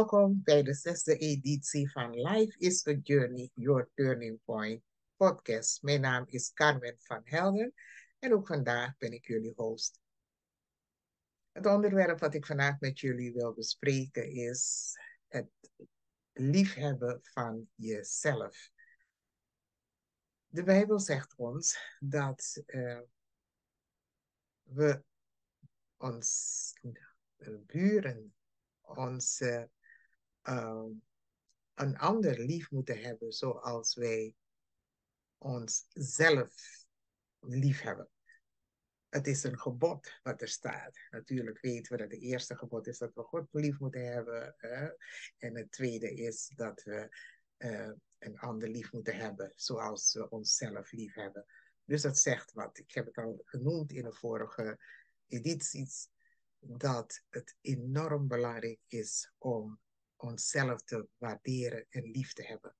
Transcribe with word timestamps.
Welkom 0.00 0.40
bij 0.44 0.62
de 0.62 0.74
zesde 0.74 1.16
editie 1.16 1.90
van 1.90 2.10
Life 2.10 2.58
is 2.58 2.86
a 2.86 2.92
Journey, 3.02 3.50
Your 3.54 3.90
Turning 3.94 4.40
Point 4.44 4.82
podcast. 5.16 5.82
Mijn 5.82 6.00
naam 6.00 6.24
is 6.26 6.52
Carmen 6.52 6.96
van 6.98 7.20
Helden 7.24 7.74
en 8.18 8.34
ook 8.34 8.46
vandaag 8.46 8.96
ben 8.96 9.12
ik 9.12 9.26
jullie 9.26 9.52
host. 9.56 10.00
Het 11.52 11.66
onderwerp 11.66 12.18
wat 12.18 12.34
ik 12.34 12.46
vandaag 12.46 12.80
met 12.80 13.00
jullie 13.00 13.32
wil 13.32 13.52
bespreken 13.52 14.30
is 14.30 14.92
het 15.28 15.50
liefhebben 16.32 17.20
van 17.22 17.68
jezelf. 17.74 18.70
De 20.46 20.62
Bijbel 20.62 20.98
zegt 20.98 21.34
ons 21.36 21.78
dat 21.98 22.62
uh, 22.66 23.00
we 24.62 25.02
ons 25.96 26.72
buren, 27.66 28.34
onze 28.80 29.70
uh, 30.42 30.84
een 31.74 31.98
ander 31.98 32.38
lief 32.38 32.70
moeten 32.70 33.00
hebben 33.00 33.32
zoals 33.32 33.94
wij 33.94 34.34
onszelf 35.38 36.84
lief 37.40 37.80
hebben. 37.80 38.08
Het 39.08 39.26
is 39.26 39.42
een 39.42 39.58
gebod 39.58 40.20
wat 40.22 40.40
er 40.40 40.48
staat. 40.48 40.98
Natuurlijk 41.10 41.60
weten 41.60 41.92
we 41.92 41.98
dat 42.02 42.10
het 42.10 42.20
eerste 42.20 42.56
gebod 42.56 42.86
is 42.86 42.98
dat 42.98 43.14
we 43.14 43.22
God 43.22 43.46
lief 43.50 43.78
moeten 43.78 44.12
hebben. 44.12 44.54
Hè? 44.56 44.88
En 45.38 45.56
het 45.56 45.70
tweede 45.70 46.14
is 46.14 46.52
dat 46.54 46.82
we 46.82 47.16
uh, 47.58 47.90
een 48.18 48.38
ander 48.38 48.68
lief 48.68 48.92
moeten 48.92 49.16
hebben 49.16 49.52
zoals 49.54 50.14
we 50.14 50.28
onszelf 50.28 50.92
lief 50.92 51.14
hebben. 51.14 51.46
Dus 51.84 52.02
dat 52.02 52.18
zegt 52.18 52.52
wat. 52.52 52.78
Ik 52.78 52.90
heb 52.90 53.06
het 53.06 53.16
al 53.16 53.40
genoemd 53.44 53.92
in 53.92 54.04
de 54.04 54.12
vorige 54.12 54.78
edities. 55.26 56.08
Dat 56.58 57.22
het 57.28 57.56
enorm 57.60 58.28
belangrijk 58.28 58.80
is 58.86 59.32
om 59.38 59.80
onszelf 60.20 60.82
te 60.82 61.08
waarderen 61.16 61.86
en 61.88 62.02
lief 62.02 62.32
te 62.32 62.42
hebben. 62.42 62.76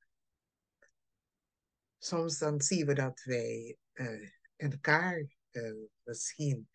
Soms 1.99 2.39
dan 2.39 2.61
zien 2.61 2.87
we 2.87 2.95
dat 2.95 3.23
wij 3.23 3.77
uh, 3.93 4.31
elkaar 4.57 5.37
uh, 5.51 5.89
misschien 6.03 6.71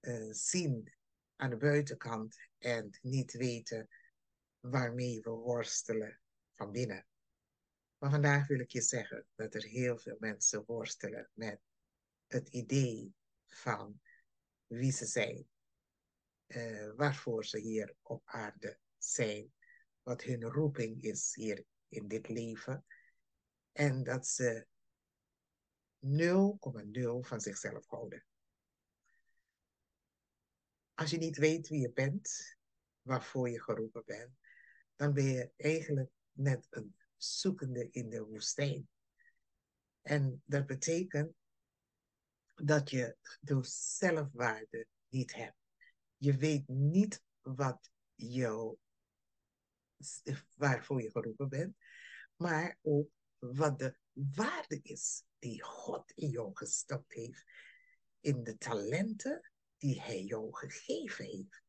uh, 0.00 0.32
zien 0.32 0.94
aan 1.36 1.50
de 1.50 1.56
buitenkant 1.56 2.36
en 2.58 2.98
niet 3.00 3.32
weten 3.32 3.88
waarmee 4.60 5.20
we 5.20 5.30
worstelen 5.30 6.20
van 6.54 6.72
binnen. 6.72 7.06
Maar 7.98 8.10
vandaag 8.10 8.46
wil 8.46 8.60
ik 8.60 8.70
je 8.70 8.80
zeggen 8.80 9.26
dat 9.34 9.54
er 9.54 9.64
heel 9.64 9.98
veel 9.98 10.16
mensen 10.18 10.64
worstelen 10.66 11.30
met 11.34 11.60
het 12.26 12.48
idee 12.48 13.14
van 13.46 14.00
wie 14.66 14.92
ze 14.92 15.06
zijn, 15.06 15.48
waarvoor 16.96 17.44
ze 17.44 17.58
hier 17.58 17.94
op 18.02 18.22
aarde 18.24 18.78
zijn, 18.98 19.52
wat 20.02 20.22
hun 20.22 20.42
roeping 20.42 21.02
is 21.02 21.34
hier 21.34 21.64
in 21.88 22.08
dit 22.08 22.28
leven. 22.28 22.84
En 23.72 24.02
dat 24.02 24.26
ze 24.26 24.66
0,0 26.00 27.20
van 27.20 27.40
zichzelf 27.40 27.86
houden. 27.86 28.24
Als 30.94 31.10
je 31.10 31.18
niet 31.18 31.36
weet 31.36 31.68
wie 31.68 31.80
je 31.80 31.92
bent, 31.92 32.56
waarvoor 33.02 33.50
je 33.50 33.62
geroepen 33.62 34.02
bent, 34.06 34.36
dan 34.96 35.12
ben 35.12 35.24
je 35.24 35.52
eigenlijk 35.56 36.10
net 36.32 36.66
een 36.70 36.96
zoekende 37.16 37.88
in 37.90 38.08
de 38.08 38.24
woestijn. 38.24 38.88
En 40.02 40.42
dat 40.44 40.66
betekent 40.66 41.34
dat 42.54 42.90
je 42.90 43.16
de 43.40 43.58
zelfwaarde 43.62 44.86
niet 45.08 45.34
hebt. 45.34 45.56
Je 46.16 46.36
weet 46.36 46.68
niet 46.68 47.22
wat 47.40 47.90
jou, 48.14 48.76
waarvoor 50.56 51.02
je 51.02 51.10
geroepen 51.10 51.48
bent, 51.48 51.76
maar 52.36 52.78
ook 52.82 53.10
wat 53.38 53.78
de 53.78 53.96
waarde 54.12 54.80
is 54.82 55.24
die 55.38 55.62
God 55.62 56.12
in 56.14 56.28
jou 56.28 56.50
gestopt 56.54 57.12
heeft, 57.12 57.44
in 58.20 58.44
de 58.44 58.56
talenten 58.56 59.50
die 59.78 60.00
Hij 60.00 60.22
jou 60.22 60.54
gegeven 60.56 61.24
heeft. 61.24 61.62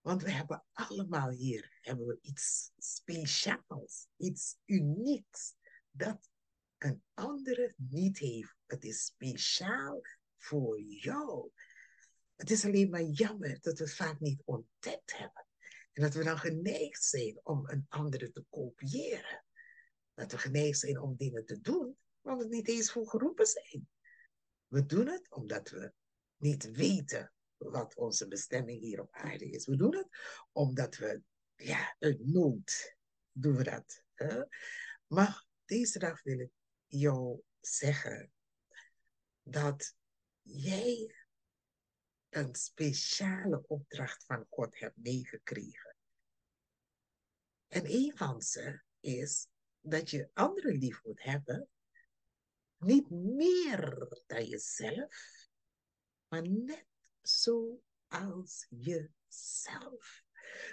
Want 0.00 0.22
we 0.22 0.30
hebben 0.30 0.64
allemaal 0.72 1.30
hier 1.30 1.78
hebben 1.80 2.06
we 2.06 2.18
iets 2.20 2.72
speciaals, 2.76 4.08
iets 4.16 4.58
unieks, 4.64 5.54
dat 5.90 6.30
een 6.78 7.02
andere 7.14 7.74
niet 7.76 8.18
heeft. 8.18 8.56
Het 8.66 8.84
is 8.84 9.04
speciaal 9.04 10.00
voor 10.36 10.80
jou. 10.80 11.50
Het 12.36 12.50
is 12.50 12.64
alleen 12.64 12.90
maar 12.90 13.02
jammer 13.02 13.60
dat 13.60 13.78
we 13.78 13.84
het 13.84 13.94
vaak 13.94 14.20
niet 14.20 14.42
ontdekt 14.44 15.16
hebben. 15.16 15.46
En 15.92 16.02
dat 16.02 16.14
we 16.14 16.24
dan 16.24 16.38
geneigd 16.38 17.04
zijn 17.04 17.40
om 17.42 17.68
een 17.68 17.86
andere 17.88 18.30
te 18.30 18.44
kopiëren. 18.50 19.44
Dat 20.14 20.32
we 20.32 20.38
geneigd 20.38 20.78
zijn 20.78 21.00
om 21.00 21.16
dingen 21.16 21.46
te 21.46 21.60
doen 21.60 21.96
waar 22.20 22.36
we 22.36 22.46
niet 22.46 22.68
eens 22.68 22.92
voor 22.92 23.08
geroepen 23.08 23.46
zijn. 23.46 23.88
We 24.66 24.86
doen 24.86 25.06
het 25.06 25.30
omdat 25.30 25.68
we 25.68 25.92
niet 26.36 26.70
weten 26.70 27.32
wat 27.56 27.94
onze 27.94 28.28
bestemming 28.28 28.80
hier 28.80 29.00
op 29.00 29.14
aarde 29.14 29.50
is. 29.50 29.66
We 29.66 29.76
doen 29.76 29.96
het 29.96 30.08
omdat 30.52 30.96
we, 30.96 31.22
ja, 31.54 31.96
uit 31.98 32.26
nood 32.26 32.96
doen 33.32 33.56
we 33.56 33.62
dat. 33.62 34.02
Hè? 34.14 34.42
Maar 35.06 35.46
deze 35.64 35.98
dag 35.98 36.22
wil 36.22 36.38
ik 36.38 36.50
jou 36.86 37.40
zeggen 37.60 38.32
dat 39.42 39.94
jij 40.40 41.14
een 42.32 42.54
speciale 42.54 43.64
opdracht 43.66 44.24
van 44.24 44.46
God 44.50 44.78
hebt 44.78 44.96
meegekregen. 44.96 45.96
En 47.68 47.92
een 47.92 48.12
van 48.16 48.42
ze 48.42 48.82
is 49.00 49.46
dat 49.80 50.10
je 50.10 50.30
anderen 50.32 50.78
lief 50.78 51.04
moet 51.04 51.22
hebben, 51.22 51.68
niet 52.78 53.10
meer 53.10 54.08
dan 54.26 54.44
jezelf, 54.44 55.48
maar 56.28 56.48
net 56.48 56.86
zoals 57.20 58.66
jezelf. 58.68 60.22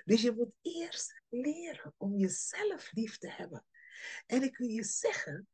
Dus 0.06 0.22
je 0.22 0.32
moet 0.32 0.54
eerst 0.62 1.22
leren 1.30 1.94
om 1.98 2.18
jezelf 2.18 2.92
lief 2.92 3.18
te 3.18 3.30
hebben. 3.30 3.66
En 4.26 4.44
ik 4.44 4.58
wil 4.58 4.68
je 4.70 4.84
zeggen, 4.84 5.48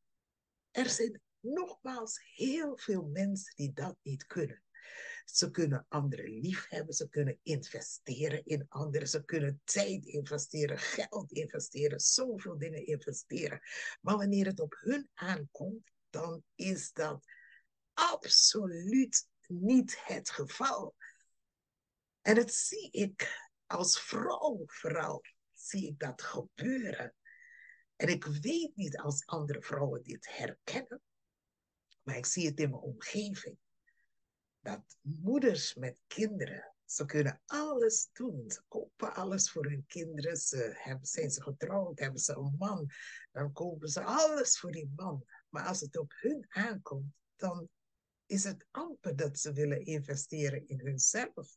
er 0.70 0.88
zijn 0.88 1.20
nogmaals 1.40 2.20
heel 2.34 2.76
veel 2.78 3.02
mensen 3.06 3.54
die 3.56 3.72
dat 3.72 3.96
niet 4.02 4.26
kunnen. 4.26 4.64
Ze 5.26 5.50
kunnen 5.50 5.86
anderen 5.88 6.40
lief 6.40 6.68
hebben, 6.68 6.94
ze 6.94 7.08
kunnen 7.08 7.38
investeren 7.42 8.44
in 8.44 8.66
anderen, 8.68 9.08
ze 9.08 9.24
kunnen 9.24 9.60
tijd 9.64 10.04
investeren, 10.04 10.78
geld 10.78 11.32
investeren, 11.32 12.00
zoveel 12.00 12.58
dingen 12.58 12.86
investeren. 12.86 13.60
Maar 14.00 14.16
wanneer 14.16 14.46
het 14.46 14.60
op 14.60 14.76
hun 14.80 15.10
aankomt, 15.14 15.90
dan 16.10 16.42
is 16.54 16.92
dat 16.92 17.24
absoluut 17.92 19.28
niet 19.46 20.04
het 20.04 20.30
geval. 20.30 20.94
En 22.20 22.34
dat 22.34 22.52
zie 22.52 22.90
ik 22.90 23.48
als 23.66 24.00
vrouw 24.00 24.62
vooral, 24.66 25.22
zie 25.54 25.88
ik 25.88 25.98
dat 25.98 26.22
gebeuren. 26.22 27.14
En 27.96 28.08
ik 28.08 28.24
weet 28.24 28.76
niet 28.76 28.96
als 28.96 29.26
andere 29.26 29.62
vrouwen 29.62 30.02
dit 30.02 30.36
herkennen, 30.36 31.02
maar 32.02 32.16
ik 32.16 32.26
zie 32.26 32.46
het 32.46 32.60
in 32.60 32.70
mijn 32.70 32.82
omgeving. 32.82 33.58
Dat 34.66 34.96
moeders 35.00 35.74
met 35.74 36.00
kinderen, 36.06 36.74
ze 36.84 37.04
kunnen 37.04 37.40
alles 37.44 38.08
doen. 38.12 38.50
Ze 38.50 38.62
kopen 38.68 39.14
alles 39.14 39.50
voor 39.50 39.66
hun 39.66 39.84
kinderen. 39.86 40.36
Ze 40.36 40.70
hebben, 40.74 41.06
zijn 41.06 41.30
ze 41.30 41.42
getrouwd, 41.42 41.98
hebben 41.98 42.20
ze 42.20 42.36
een 42.36 42.54
man, 42.58 42.90
dan 43.32 43.52
kopen 43.52 43.88
ze 43.88 44.02
alles 44.02 44.58
voor 44.58 44.72
die 44.72 44.92
man. 44.96 45.24
Maar 45.48 45.66
als 45.66 45.80
het 45.80 45.98
op 45.98 46.12
hun 46.16 46.46
aankomt, 46.48 47.14
dan 47.36 47.68
is 48.26 48.44
het 48.44 48.66
amper 48.70 49.16
dat 49.16 49.38
ze 49.38 49.52
willen 49.52 49.84
investeren 49.84 50.68
in 50.68 50.80
hunzelf. 50.80 51.56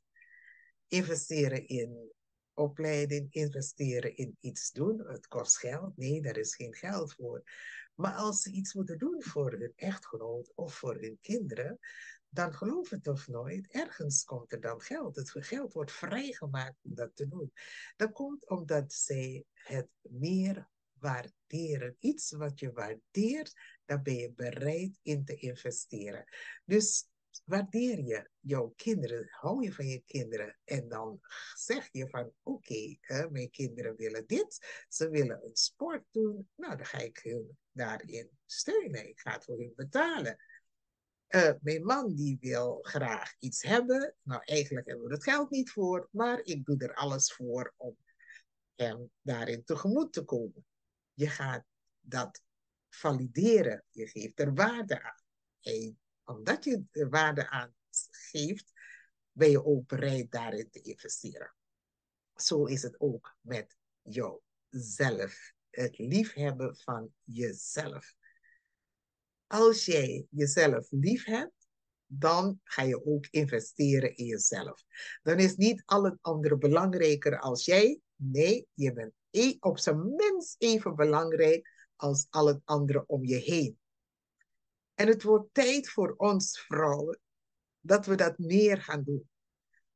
Investeren 0.87 1.67
in 1.67 2.11
opleiding, 2.53 3.33
investeren 3.33 4.15
in 4.15 4.37
iets 4.39 4.71
doen. 4.71 5.07
Het 5.07 5.27
kost 5.27 5.57
geld. 5.57 5.97
Nee, 5.97 6.21
daar 6.21 6.37
is 6.37 6.55
geen 6.55 6.75
geld 6.75 7.13
voor. 7.13 7.43
Maar 7.95 8.13
als 8.13 8.41
ze 8.41 8.51
iets 8.51 8.73
moeten 8.73 8.97
doen 8.97 9.23
voor 9.23 9.51
hun 9.51 9.73
echtgenoot 9.75 10.51
of 10.55 10.73
voor 10.73 10.95
hun 10.95 11.17
kinderen, 11.21 11.79
dan 12.29 12.53
geloof 12.53 12.89
het 12.89 13.07
of 13.07 13.27
nooit, 13.27 13.71
ergens 13.71 14.23
komt 14.23 14.51
er 14.51 14.61
dan 14.61 14.81
geld. 14.81 15.15
Het 15.15 15.31
geld 15.33 15.73
wordt 15.73 15.91
vrijgemaakt 15.91 16.77
om 16.83 16.95
dat 16.95 17.15
te 17.15 17.27
doen. 17.27 17.51
Dat 17.95 18.11
komt 18.11 18.49
omdat 18.49 18.93
zij 18.93 19.45
het 19.53 19.87
meer 20.01 20.69
waarderen. 20.99 21.95
Iets 21.99 22.31
wat 22.31 22.59
je 22.59 22.71
waardeert, 22.71 23.53
daar 23.85 24.01
ben 24.01 24.15
je 24.15 24.33
bereid 24.33 24.99
in 25.01 25.25
te 25.25 25.35
investeren. 25.35 26.25
Dus 26.65 27.09
waardeer 27.45 28.03
je 28.03 28.29
jouw 28.39 28.73
kinderen, 28.75 29.27
hou 29.29 29.63
je 29.63 29.73
van 29.73 29.87
je 29.87 30.03
kinderen 30.05 30.59
en 30.63 30.87
dan 30.87 31.19
zeg 31.53 31.89
je 31.91 32.09
van 32.09 32.33
oké, 32.43 32.97
mijn 33.29 33.49
kinderen 33.49 33.95
willen 33.95 34.27
dit, 34.27 34.85
ze 34.87 35.09
willen 35.09 35.45
een 35.45 35.55
sport 35.55 36.05
doen, 36.11 36.49
nou 36.55 36.75
dan 36.75 36.85
ga 36.85 36.97
ik 36.97 37.19
hun 37.23 37.57
daarin 37.71 38.29
steunen, 38.45 39.09
ik 39.09 39.19
ga 39.19 39.31
het 39.31 39.43
voor 39.43 39.57
hun 39.57 39.73
betalen. 39.75 40.37
Uh, 41.29 41.51
mijn 41.61 41.83
man 41.83 42.15
die 42.15 42.37
wil 42.39 42.79
graag 42.81 43.35
iets 43.39 43.61
hebben, 43.61 44.15
nou 44.21 44.41
eigenlijk 44.43 44.87
hebben 44.87 45.05
we 45.05 45.13
het 45.13 45.23
geld 45.23 45.49
niet 45.49 45.69
voor, 45.69 46.07
maar 46.11 46.39
ik 46.43 46.65
doe 46.65 46.77
er 46.77 46.93
alles 46.93 47.33
voor 47.33 47.73
om 47.77 47.97
hem 48.75 49.11
daarin 49.21 49.63
tegemoet 49.63 50.13
te 50.13 50.23
komen. 50.23 50.65
Je 51.13 51.29
gaat 51.29 51.65
dat 51.99 52.41
valideren. 52.89 53.83
Je 53.89 54.07
geeft 54.07 54.39
er 54.39 54.53
waarde 54.53 55.03
aan. 55.03 55.23
En 55.61 55.99
omdat 56.23 56.63
je 56.63 56.83
er 56.91 57.09
waarde 57.09 57.49
aan 57.49 57.75
geeft, 58.09 58.71
ben 59.31 59.49
je 59.49 59.65
ook 59.65 59.87
bereid 59.87 60.31
daarin 60.31 60.69
te 60.69 60.81
investeren. 60.81 61.55
Zo 62.35 62.65
is 62.65 62.81
het 62.81 62.99
ook 62.99 63.37
met 63.41 63.77
jouzelf. 64.01 65.53
Het 65.69 65.97
liefhebben 65.97 66.75
van 66.75 67.13
jezelf. 67.23 68.15
Als 69.49 69.85
jij 69.85 70.25
jezelf 70.29 70.87
lief 70.89 71.25
hebt, 71.25 71.67
dan 72.05 72.59
ga 72.63 72.81
je 72.83 73.05
ook 73.05 73.27
investeren 73.31 74.15
in 74.15 74.25
jezelf. 74.25 74.83
Dan 75.21 75.39
is 75.39 75.55
niet 75.55 75.83
al 75.85 76.03
het 76.03 76.17
andere 76.21 76.57
belangrijker 76.57 77.39
als 77.39 77.65
jij. 77.65 77.99
Nee, 78.15 78.67
je 78.73 78.93
bent 78.93 79.13
e-, 79.29 79.55
op 79.59 79.79
zijn 79.79 80.15
minst 80.15 80.55
even 80.57 80.95
belangrijk 80.95 81.89
als 81.95 82.27
al 82.29 82.47
het 82.47 82.61
andere 82.63 83.03
om 83.07 83.25
je 83.25 83.35
heen. 83.35 83.79
En 84.93 85.07
het 85.07 85.23
wordt 85.23 85.53
tijd 85.53 85.89
voor 85.89 86.13
ons 86.17 86.59
vrouwen 86.59 87.19
dat 87.79 88.05
we 88.05 88.15
dat 88.15 88.37
meer 88.37 88.81
gaan 88.81 89.03
doen. 89.03 89.29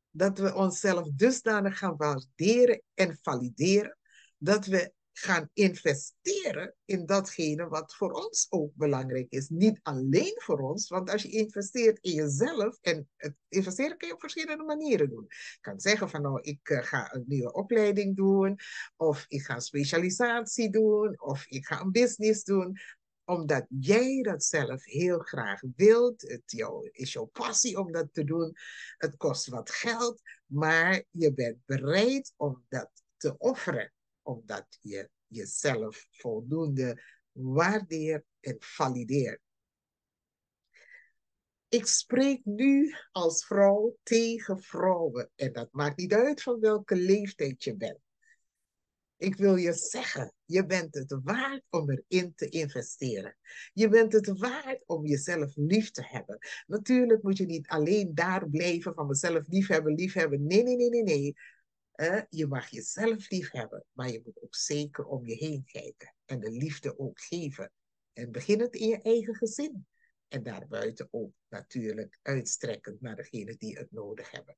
Dat 0.10 0.38
we 0.38 0.56
onszelf 0.56 1.10
dusdanig 1.12 1.78
gaan 1.78 1.98
waarderen 1.98 2.82
en 2.94 3.18
valideren, 3.22 3.98
dat 4.38 4.66
we 4.66 4.94
gaan 5.14 5.50
investeren 5.54 6.76
in 6.86 7.06
datgene 7.06 7.68
wat 7.68 7.96
voor 7.96 8.12
ons 8.12 8.48
ook 8.50 8.76
belangrijk 8.76 9.30
is. 9.30 9.50
Niet 9.50 9.80
alleen 9.82 10.34
voor 10.36 10.60
ons, 10.60 10.90
want 10.90 11.10
als 11.10 11.22
je 11.22 11.30
investeert 11.30 12.00
in 12.02 12.14
jezelf, 12.14 12.78
en 12.82 13.10
het 13.16 13.36
investeren 13.50 13.98
kun 13.98 14.08
je 14.08 14.14
op 14.14 14.20
verschillende 14.20 14.64
manieren 14.64 15.10
doen. 15.10 15.26
Je 15.30 15.58
kan 15.62 15.80
zeggen 15.80 16.10
van 16.10 16.22
nou, 16.22 16.42
ik 16.42 16.70
eh, 16.70 16.84
ga 16.84 17.14
een 17.14 17.24
nieuwe 17.28 17.54
opleiding 17.54 18.16
doen, 18.16 18.60
of 18.96 19.26
ik 19.28 19.42
ga 19.42 19.56
een 19.56 19.62
specialisatie 19.62 20.70
doen, 20.70 21.22
of 21.22 21.46
ik 21.46 21.66
ga 21.66 21.82
een 21.82 21.92
business 21.92 22.44
doen 22.44 22.78
omdat 23.26 23.66
jij 23.70 24.22
dat 24.22 24.44
zelf 24.44 24.84
heel 24.86 25.20
graag 25.20 25.62
wilt. 25.76 26.22
Het 26.22 26.66
is 26.92 27.14
jouw 27.14 27.26
passie 27.26 27.80
om 27.80 27.92
dat 27.92 28.08
te 28.12 28.24
doen. 28.24 28.54
Het 28.98 29.18
kost 29.18 29.48
wat 29.48 29.70
geld, 29.70 30.22
maar 30.46 31.04
je 31.10 31.34
bent 31.34 31.58
bereid 31.66 32.34
om 32.36 32.66
dat 32.70 32.90
te 33.18 33.38
offeren 33.38 33.93
omdat 34.24 34.78
je 34.82 35.10
jezelf 35.28 36.08
voldoende 36.10 37.04
waardeert 37.32 38.26
en 38.40 38.56
valideert. 38.60 39.42
Ik 41.68 41.86
spreek 41.86 42.46
nu 42.46 42.96
als 43.12 43.46
vrouw 43.46 43.98
tegen 44.04 44.62
vrouwen 44.62 45.32
en 45.36 45.54
dat 45.54 45.70
maakt 45.72 45.98
niet 45.98 46.14
uit 46.14 46.42
van 46.42 46.60
welke 46.60 46.96
leeftijd 46.96 47.64
je 47.64 47.76
bent. 47.76 48.00
Ik 49.18 49.36
wil 49.36 49.56
je 49.56 49.74
zeggen, 49.74 50.34
je 50.46 50.66
bent 50.66 50.96
het 50.96 51.20
waard 51.24 51.64
om 51.70 51.90
erin 51.90 52.34
te 52.36 52.50
investeren. 52.50 53.38
Je 53.74 53.90
bent 53.90 54.14
het 54.14 54.40
waard 54.40 54.84
om 54.86 55.06
jezelf 55.06 55.52
lief 55.56 55.92
te 55.92 56.06
hebben. 56.06 56.38
Natuurlijk 56.68 57.24
moet 57.24 57.38
je 57.38 57.46
niet 57.46 57.68
alleen 57.68 58.16
daar 58.16 58.50
blijven 58.50 58.94
van 58.94 59.08
mezelf 59.08 59.48
liefhebben, 59.48 59.94
liefhebben. 59.94 60.46
Nee, 60.46 60.64
nee, 60.64 60.76
nee, 60.76 60.90
nee, 60.90 61.04
nee 61.04 61.36
je 62.30 62.48
mag 62.48 62.70
jezelf 62.70 63.30
lief 63.30 63.52
hebben, 63.52 63.86
maar 63.92 64.10
je 64.10 64.22
moet 64.24 64.42
ook 64.42 64.56
zeker 64.56 65.06
om 65.06 65.26
je 65.26 65.36
heen 65.36 65.64
kijken 65.66 66.16
en 66.26 66.40
de 66.40 66.52
liefde 66.52 67.00
ook 67.00 67.22
geven. 67.22 67.72
En 68.14 68.32
begin 68.32 68.60
het 68.60 68.76
in 68.76 68.88
je 68.88 69.02
eigen 69.02 69.36
gezin. 69.36 69.88
En 70.28 70.44
daarbuiten 70.44 71.08
ook 71.12 71.34
natuurlijk 71.50 72.20
uitstrekkend 72.22 73.02
naar 73.02 73.16
degenen 73.16 73.58
die 73.58 73.78
het 73.78 73.92
nodig 73.92 74.32
hebben. 74.32 74.56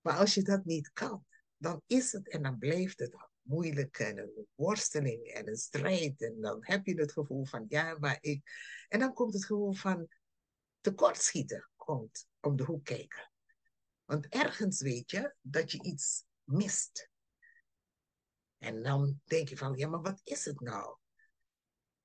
Maar 0.00 0.16
als 0.16 0.34
je 0.34 0.42
dat 0.42 0.64
niet 0.64 0.92
kan, 0.92 1.24
dan 1.56 1.82
is 1.86 2.12
het 2.12 2.28
en 2.28 2.42
dan 2.42 2.58
blijft 2.58 2.98
het 2.98 3.14
moeilijk 3.42 3.98
en 3.98 4.18
een 4.18 4.46
worsteling 4.54 5.26
en 5.26 5.48
een 5.48 5.56
strijd. 5.56 6.22
En 6.22 6.40
dan 6.40 6.58
heb 6.60 6.86
je 6.86 7.00
het 7.00 7.12
gevoel 7.12 7.44
van, 7.44 7.64
ja, 7.68 7.98
maar 7.98 8.18
ik... 8.20 8.42
En 8.88 8.98
dan 8.98 9.14
komt 9.14 9.32
het 9.32 9.44
gevoel 9.44 9.72
van 9.72 10.08
tekortschieten 10.80 11.70
komt 11.76 12.28
om 12.40 12.56
de 12.56 12.64
hoek 12.64 12.84
kijken. 12.84 13.30
Want 14.06 14.28
ergens 14.28 14.80
weet 14.80 15.10
je 15.10 15.34
dat 15.40 15.72
je 15.72 15.82
iets 15.82 16.24
mist. 16.44 17.10
En 18.58 18.82
dan 18.82 19.20
denk 19.24 19.48
je 19.48 19.56
van, 19.56 19.76
ja, 19.76 19.88
maar 19.88 20.02
wat 20.02 20.20
is 20.24 20.44
het 20.44 20.60
nou? 20.60 20.96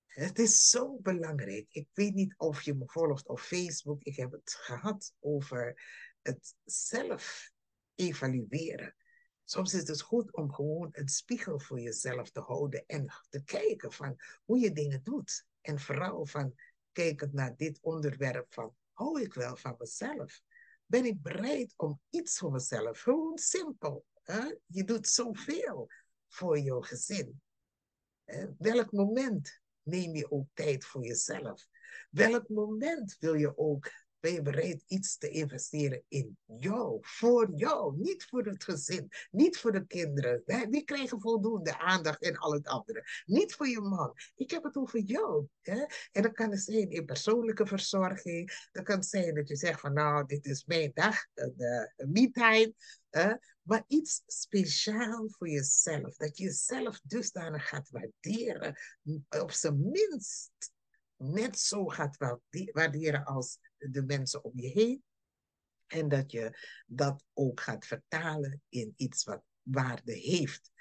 Het 0.05 0.39
is 0.39 0.69
zo 0.69 0.99
belangrijk. 0.99 1.67
Ik 1.69 1.87
weet 1.93 2.13
niet 2.13 2.33
of 2.37 2.61
je 2.61 2.73
me 2.73 2.83
volgt 2.85 3.27
op 3.27 3.39
Facebook. 3.39 4.03
Ik 4.03 4.15
heb 4.15 4.31
het 4.31 4.53
gehad 4.53 5.13
over 5.19 5.81
het 6.21 6.55
zelf 6.63 7.51
evalueren. 7.95 8.95
Soms 9.43 9.73
is 9.73 9.87
het 9.87 10.01
goed 10.01 10.33
om 10.33 10.53
gewoon 10.53 10.89
een 10.91 11.09
spiegel 11.09 11.59
voor 11.59 11.79
jezelf 11.79 12.31
te 12.31 12.39
houden 12.39 12.83
en 12.87 13.13
te 13.29 13.43
kijken 13.43 13.91
van 13.91 14.15
hoe 14.43 14.59
je 14.59 14.71
dingen 14.71 15.03
doet. 15.03 15.45
En 15.61 15.79
vooral 15.79 16.25
van 16.25 16.55
kijkend 16.91 17.33
naar 17.33 17.55
dit 17.55 17.79
onderwerp 17.81 18.53
van 18.53 18.75
hou 18.91 19.21
ik 19.21 19.33
wel 19.33 19.55
van 19.55 19.75
mezelf? 19.77 20.41
Ben 20.91 21.05
ik 21.05 21.21
bereid 21.21 21.73
om 21.77 22.01
iets 22.09 22.37
voor 22.37 22.51
mezelf. 22.51 22.99
Gewoon 22.99 23.37
simpel. 23.37 24.05
Hè? 24.23 24.55
Je 24.65 24.83
doet 24.83 25.07
zoveel 25.07 25.87
voor 26.27 26.59
je 26.59 26.83
gezin. 26.83 27.41
Welk 28.57 28.91
moment 28.91 29.59
neem 29.81 30.15
je 30.15 30.31
ook 30.31 30.47
tijd 30.53 30.85
voor 30.85 31.05
jezelf? 31.05 31.67
Welk 32.09 32.49
moment 32.49 33.17
wil 33.19 33.33
je 33.33 33.57
ook 33.57 33.91
ben 34.21 34.33
je 34.33 34.41
bereid 34.41 34.83
iets 34.87 35.17
te 35.17 35.29
investeren 35.29 36.03
in 36.07 36.37
jou, 36.45 36.97
voor 37.01 37.51
jou, 37.55 37.97
niet 37.97 38.25
voor 38.29 38.45
het 38.45 38.63
gezin, 38.63 39.09
niet 39.31 39.57
voor 39.57 39.71
de 39.71 39.87
kinderen. 39.87 40.43
Die 40.69 40.83
krijgen 40.83 41.21
voldoende 41.21 41.77
aandacht 41.77 42.21
en 42.21 42.37
al 42.37 42.53
het 42.53 42.67
andere. 42.67 43.03
Niet 43.25 43.53
voor 43.53 43.67
je 43.67 43.81
man. 43.81 44.13
Ik 44.35 44.51
heb 44.51 44.63
het 44.63 44.75
over 44.75 44.99
jou. 44.99 45.47
Hè? 45.61 45.85
En 46.11 46.21
dat 46.21 46.31
kan 46.31 46.57
zijn 46.57 46.89
in 46.89 47.05
persoonlijke 47.05 47.65
verzorging. 47.65 48.67
Dat 48.71 48.83
kan 48.83 49.03
zijn 49.03 49.35
dat 49.35 49.47
je 49.47 49.55
zegt 49.55 49.79
van 49.79 49.93
nou, 49.93 50.25
dit 50.25 50.45
is 50.45 50.65
mijn 50.65 50.91
dag, 50.93 51.25
een, 51.33 51.53
een 51.95 52.11
me-time. 52.11 52.73
Maar 53.61 53.83
iets 53.87 54.23
speciaal 54.25 55.29
voor 55.29 55.49
jezelf. 55.49 56.15
Dat 56.15 56.37
je 56.37 56.43
jezelf 56.43 56.99
dusdanig 57.03 57.67
gaat 57.67 57.89
waarderen. 57.89 58.75
Op 59.29 59.51
zijn 59.51 59.89
minst 59.89 60.51
net 61.21 61.59
zo 61.59 61.85
gaat 61.85 62.17
waarderen 62.71 63.25
als 63.25 63.57
de 63.89 64.03
mensen 64.03 64.43
om 64.43 64.59
je 64.59 64.67
heen. 64.67 65.03
En 65.87 66.09
dat 66.09 66.31
je 66.31 66.57
dat 66.85 67.23
ook 67.33 67.59
gaat 67.59 67.85
vertalen 67.85 68.61
in 68.69 68.93
iets 68.95 69.23
wat 69.23 69.43
waarde 69.61 70.13
heeft. 70.13 70.71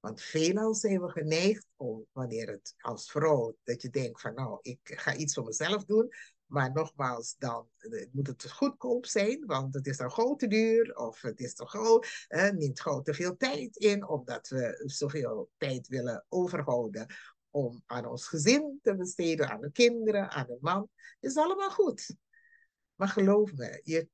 Want 0.00 0.20
veelal 0.22 0.74
zijn 0.74 1.00
we 1.00 1.10
geneigd 1.10 1.66
om, 1.76 2.06
wanneer 2.12 2.48
het 2.48 2.74
als 2.78 3.10
vrouw, 3.10 3.56
dat 3.62 3.82
je 3.82 3.90
denkt 3.90 4.20
van 4.20 4.34
nou, 4.34 4.58
ik 4.62 4.78
ga 4.82 5.14
iets 5.14 5.34
voor 5.34 5.44
mezelf 5.44 5.84
doen. 5.84 6.08
Maar 6.46 6.72
nogmaals, 6.72 7.34
dan 7.38 7.68
moet 8.12 8.26
het 8.26 8.50
goedkoop 8.50 9.06
zijn, 9.06 9.46
want 9.46 9.74
het 9.74 9.86
is 9.86 9.96
dan 9.96 10.10
gauw 10.10 10.34
te 10.34 10.46
duur 10.46 10.96
of 10.96 11.20
het 11.20 11.40
is 11.40 11.54
toch 11.54 11.70
gauw, 11.70 12.02
eh, 12.28 12.50
neemt 12.50 12.80
gauw 12.80 13.02
te 13.02 13.14
veel 13.14 13.36
tijd 13.36 13.76
in, 13.76 14.08
omdat 14.08 14.48
we 14.48 14.82
zoveel 14.86 15.50
tijd 15.56 15.88
willen 15.88 16.24
overhouden 16.28 17.06
om 17.50 17.82
aan 17.86 18.06
ons 18.06 18.28
gezin 18.28 18.78
te 18.82 18.96
besteden, 18.96 19.50
aan 19.50 19.60
de 19.60 19.72
kinderen, 19.72 20.30
aan 20.30 20.46
de 20.46 20.58
man. 20.60 20.88
Is 21.20 21.36
allemaal 21.36 21.70
goed. 21.70 22.16
Maar 22.94 23.08
geloof 23.08 23.52
me, 23.52 23.80
je 23.82 24.08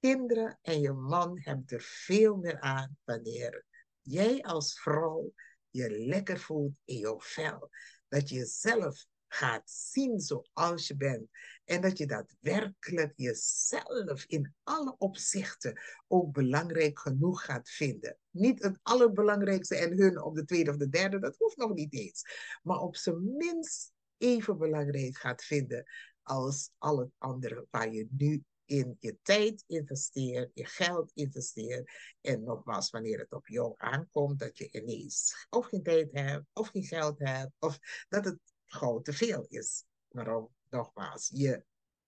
kinderen 0.00 0.58
en 0.62 0.80
je 0.80 0.92
man 0.92 1.40
hebben 1.40 1.66
er 1.66 1.82
veel 1.82 2.36
meer 2.36 2.60
aan 2.60 2.96
wanneer 3.04 3.64
jij 4.00 4.42
als 4.42 4.80
vrouw 4.80 5.32
je 5.70 5.90
lekker 5.90 6.38
voelt 6.38 6.74
in 6.84 6.98
je 6.98 7.14
vel. 7.18 7.70
Dat 8.08 8.28
je 8.28 8.34
jezelf 8.34 9.06
gaat 9.28 9.70
zien 9.70 10.20
zoals 10.20 10.86
je 10.86 10.96
bent. 10.96 11.28
En 11.64 11.80
dat 11.80 11.98
je 11.98 12.06
daadwerkelijk 12.06 13.12
jezelf 13.16 14.24
in 14.24 14.54
alle 14.62 14.94
opzichten 14.98 15.80
ook 16.08 16.32
belangrijk 16.32 16.98
genoeg 16.98 17.44
gaat 17.44 17.70
vinden. 17.70 18.18
Niet 18.30 18.62
het 18.62 18.78
allerbelangrijkste 18.82 19.76
en 19.76 19.98
hun 19.98 20.22
op 20.22 20.34
de 20.34 20.44
tweede 20.44 20.70
of 20.70 20.76
de 20.76 20.88
derde, 20.88 21.18
dat 21.18 21.36
hoeft 21.36 21.56
nog 21.56 21.74
niet 21.74 21.92
eens. 21.92 22.22
Maar 22.62 22.78
op 22.78 22.96
zijn 22.96 23.36
minst 23.36 23.92
even 24.16 24.58
belangrijk 24.58 25.16
gaat 25.16 25.44
vinden 25.44 25.84
als 26.22 26.70
al 26.78 26.98
het 26.98 27.10
andere 27.18 27.66
waar 27.70 27.92
je 27.92 28.06
nu 28.10 28.44
in 28.64 28.96
je 29.00 29.18
tijd 29.22 29.64
investeert, 29.66 30.50
je 30.54 30.66
geld 30.66 31.10
investeert. 31.14 31.90
En 32.20 32.42
nogmaals, 32.42 32.90
wanneer 32.90 33.18
het 33.18 33.32
op 33.32 33.46
jou 33.46 33.74
aankomt, 33.76 34.38
dat 34.38 34.58
je 34.58 34.68
ineens 34.70 35.46
of 35.50 35.66
geen 35.66 35.82
tijd 35.82 36.08
hebt, 36.12 36.46
of 36.52 36.68
geen 36.68 36.84
geld 36.84 37.18
hebt, 37.18 37.52
of 37.58 37.78
dat 38.08 38.24
het 38.24 38.38
gewoon 38.66 39.02
te 39.02 39.12
veel 39.12 39.46
is. 39.48 39.84
Waarom? 40.08 40.48
Nogmaals, 40.70 41.30
je 41.34 41.64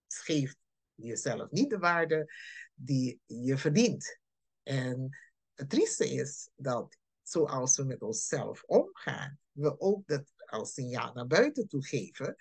geeft 0.07 0.57
jezelf 0.95 1.51
niet 1.51 1.71
de 1.71 1.79
waarde 1.79 2.33
die 2.75 3.21
je 3.27 3.59
verdient. 3.59 4.19
En 4.63 5.19
het 5.55 5.71
trieste 5.71 6.11
is 6.11 6.51
dat 6.57 6.97
zoals 7.23 7.77
we 7.77 7.85
met 7.85 8.03
onszelf 8.03 8.63
omgaan, 8.67 9.39
we 9.53 9.81
ook 9.81 10.07
dat 10.07 10.33
als 10.47 10.73
signaal 10.73 11.13
naar 11.13 11.27
buiten 11.27 11.69
toe 11.69 11.85
geven 11.87 12.37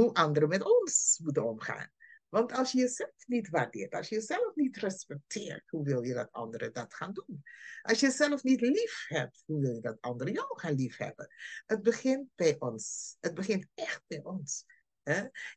hoe 0.00 0.14
anderen 0.14 0.48
met 0.48 0.62
ons 0.62 1.20
moeten 1.22 1.44
omgaan. 1.44 1.90
Want 2.28 2.52
als 2.52 2.72
je 2.72 2.78
jezelf 2.78 3.26
niet 3.26 3.48
waardeert, 3.48 3.94
als 3.94 4.08
je 4.08 4.14
jezelf 4.14 4.54
niet 4.54 4.76
respecteert, 4.76 5.70
hoe 5.70 5.84
wil 5.84 6.02
je 6.02 6.14
dat 6.14 6.32
anderen 6.32 6.72
dat 6.72 6.94
gaan 6.94 7.12
doen? 7.12 7.42
Als 7.82 8.00
je 8.00 8.06
jezelf 8.06 8.42
niet 8.42 8.60
lief 8.60 9.04
hebt, 9.08 9.42
hoe 9.46 9.60
wil 9.60 9.74
je 9.74 9.80
dat 9.80 10.00
anderen 10.00 10.32
jou 10.32 10.58
gaan 10.58 10.74
lief 10.74 10.96
hebben? 10.96 11.28
Het 11.66 11.82
begint 11.82 12.28
bij 12.34 12.56
ons. 12.58 13.16
Het 13.20 13.34
begint 13.34 13.66
echt 13.74 14.02
bij 14.06 14.20
ons. 14.22 14.64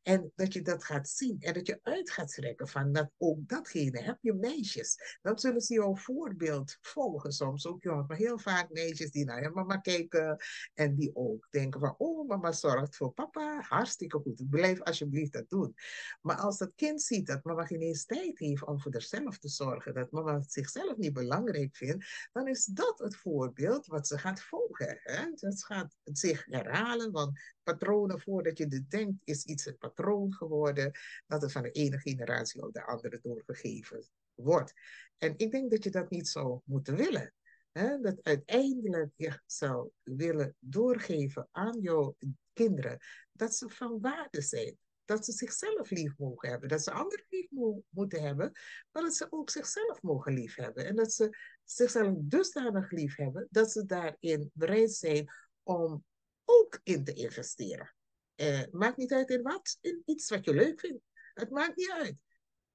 En 0.04 0.32
dat 0.36 0.54
je 0.54 0.62
dat 0.62 0.84
gaat 0.84 1.10
zien 1.10 1.38
en 1.40 1.54
dat 1.54 1.68
je 1.68 1.80
uit 1.82 2.12
gaat 2.12 2.34
trekken 2.34 2.68
van 2.68 2.92
dat 2.92 3.12
ook 3.18 3.48
datgene. 3.48 4.02
Heb 4.02 4.18
je 4.22 4.34
meisjes, 4.34 5.20
dan 5.22 5.40
zullen 5.40 5.62
ze 5.62 5.74
jouw 5.74 5.96
voorbeeld 5.96 6.78
volgen 6.82 7.32
soms. 7.32 7.68
Ook 7.68 7.84
jongens, 7.84 8.08
maar 8.08 8.18
heel 8.18 8.40
vaak 8.40 8.70
meisjes 8.70 9.12
die 9.12 9.26
naar 9.26 9.42
hun 9.42 9.54
mama 9.54 9.78
kijken 9.78 10.38
en 10.74 10.96
die 10.96 11.16
ook 11.16 11.48
denken 11.50 11.80
van, 11.80 11.96
oh 11.98 12.28
mama 12.28 12.52
zorgt 12.52 12.96
voor 12.96 13.12
papa, 13.12 13.62
hartstikke 13.68 14.20
goed. 14.20 14.50
Blijf 14.50 14.82
alsjeblieft 14.82 15.34
dat 15.34 15.50
doen. 15.50 15.76
Maar 16.22 16.38
als 16.38 16.58
dat 16.58 16.72
kind 16.76 17.02
ziet 17.02 17.28
dat 17.28 17.44
mama 17.44 17.66
geen 17.66 17.82
eens 17.82 18.06
tijd 18.06 18.40
heeft 18.40 18.66
om 18.66 18.80
voor 18.80 18.92
zichzelf 18.92 19.40
te 19.40 19.50
zorgen, 19.50 19.94
dat 19.94 20.12
mama 20.12 20.42
zichzelf 20.48 20.98
niet 20.98 21.14
belangrijk 21.14 21.76
vindt, 21.76 22.06
dan 22.32 22.48
is 22.48 22.66
dat 22.66 23.00
het 23.00 23.16
voorbeeld 23.16 23.86
wat 23.86 24.08
ze 24.08 24.18
gaat 24.18 24.42
volgen. 24.42 25.00
Hè? 25.04 25.32
Dat 25.36 25.64
gaat 25.64 25.96
zich 26.04 26.46
herhalen, 26.46 27.12
want 27.12 27.40
patronen 27.64 28.20
voordat 28.20 28.58
je 28.58 28.68
dit 28.68 28.90
denkt, 28.90 29.22
is 29.24 29.43
iets 29.46 29.66
een 29.66 29.78
patroon 29.78 30.34
geworden, 30.34 30.92
dat 31.28 31.42
het 31.42 31.52
van 31.52 31.62
de 31.64 31.72
ene 31.72 32.00
generatie 32.00 32.64
op 32.64 32.74
de 32.74 32.86
andere 32.86 33.20
doorgegeven 33.22 34.08
wordt. 34.34 34.74
En 35.18 35.34
ik 35.38 35.52
denk 35.52 35.72
dat 35.72 35.84
je 35.84 35.90
dat 35.90 36.10
niet 36.10 36.28
zou 36.28 36.60
moeten 36.64 36.96
willen. 36.96 37.34
Hè? 37.72 38.00
Dat 38.00 38.24
uiteindelijk 38.24 39.12
je 39.16 39.42
zou 39.46 39.90
willen 40.04 40.56
doorgeven 40.60 41.48
aan 41.52 41.80
jouw 41.80 42.16
kinderen 42.54 43.00
dat 43.32 43.56
ze 43.56 43.70
van 43.70 44.00
waarde 44.02 44.42
zijn. 44.42 44.78
Dat 45.06 45.26
ze 45.26 45.32
zichzelf 45.32 45.90
lief 45.90 46.18
mogen 46.18 46.50
hebben. 46.50 46.70
Dat 46.70 46.84
ze 46.84 46.92
anderen 46.92 47.26
lief 47.30 47.48
mo 47.50 47.84
moeten 47.90 48.22
hebben. 48.22 48.52
Maar 48.92 49.04
dat 49.04 49.16
ze 49.16 49.28
ook 49.30 49.50
zichzelf 49.50 50.02
mogen 50.02 50.34
lief 50.34 50.56
hebben. 50.56 50.86
En 50.86 50.96
dat 50.96 51.14
ze 51.14 51.38
zichzelf 51.64 52.16
dusdanig 52.20 52.92
lief 52.92 53.16
hebben 53.16 53.48
dat 53.52 53.72
ze 53.72 53.86
daarin 53.86 54.52
bereid 54.54 54.92
zijn 54.92 55.30
om 55.64 56.04
ook 56.46 56.80
in 56.84 57.04
te 57.04 57.14
investeren. 57.14 57.94
Uh, 58.36 58.64
maakt 58.72 58.98
niet 58.98 59.14
uit 59.14 59.30
in 59.30 59.42
wat, 59.42 59.78
in 59.82 60.02
iets 60.06 60.30
wat 60.30 60.46
je 60.46 60.54
leuk 60.54 60.80
vindt. 60.80 61.04
Het 61.34 61.50
maakt 61.50 61.76
niet 61.76 61.92
uit. 61.92 62.18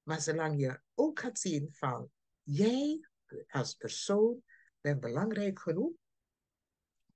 Maar 0.03 0.21
zolang 0.21 0.61
je 0.61 0.81
ook 0.95 1.21
gaat 1.21 1.39
zien 1.39 1.73
van 1.73 2.11
jij 2.43 3.09
als 3.49 3.75
persoon 3.75 4.43
bent 4.81 5.01
belangrijk 5.01 5.59
genoeg 5.59 5.93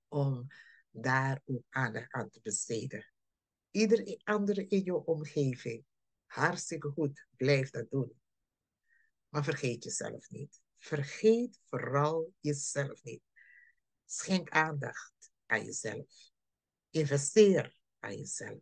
om 0.09 0.47
daar 0.91 1.43
ook 1.45 1.65
aandacht 1.69 2.13
aan 2.13 2.31
te 2.31 2.41
besteden. 2.43 3.13
Ieder 3.71 4.21
andere 4.25 4.67
in 4.67 4.85
je 4.85 5.05
omgeving, 5.05 5.85
hartstikke 6.27 6.89
goed, 6.89 7.27
blijf 7.37 7.71
dat 7.71 7.91
doen. 7.91 8.21
Maar 9.29 9.45
vergeet 9.45 9.85
jezelf 9.85 10.31
niet. 10.31 10.61
Vergeet 10.77 11.61
vooral 11.65 12.33
jezelf 12.41 13.03
niet. 13.03 13.23
Schenk 14.05 14.51
aandacht 14.51 15.33
aan 15.47 15.65
jezelf. 15.65 16.31
Investeer 16.91 17.77
aan 18.03 18.17
jezelf. 18.17 18.61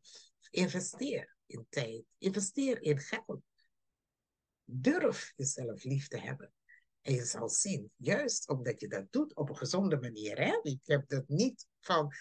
Investeer 0.51 1.37
in 1.47 1.67
tijd. 1.69 2.05
Investeer 2.19 2.83
in 2.83 2.99
geld. 2.99 3.43
Durf 4.65 5.33
jezelf 5.37 5.85
lief 5.85 6.09
te 6.09 6.19
hebben. 6.19 6.53
En 7.03 7.15
je 7.15 7.25
zal 7.25 7.49
zien, 7.49 7.93
juist 7.97 8.49
omdat 8.49 8.81
je 8.81 8.89
dat 8.89 9.07
doet 9.11 9.35
op 9.35 9.49
een 9.49 9.57
gezonde 9.57 9.99
manier. 10.01 10.39
Hè? 10.39 10.59
Ik 10.63 10.81
heb 10.83 11.09
dat 11.09 11.29
niet 11.29 11.67
van 11.81 12.13